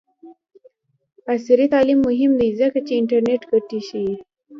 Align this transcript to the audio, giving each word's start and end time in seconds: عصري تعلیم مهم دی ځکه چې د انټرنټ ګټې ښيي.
عصري 1.33 1.65
تعلیم 1.73 1.99
مهم 2.07 2.31
دی 2.39 2.49
ځکه 2.61 2.79
چې 2.85 2.93
د 2.95 2.97
انټرنټ 2.99 3.41
ګټې 3.51 3.79
ښيي. 3.87 4.13